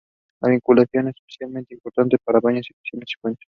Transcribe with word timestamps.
La 0.41 0.49
vinculación 0.49 1.09
es 1.09 1.15
especialmente 1.17 1.75
importante 1.75 2.17
para 2.25 2.39
baños, 2.39 2.65
piscinas 2.81 3.07
y 3.15 3.21
fuentes. 3.21 3.47